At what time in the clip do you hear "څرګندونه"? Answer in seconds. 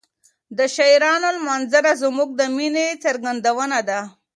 3.03-3.77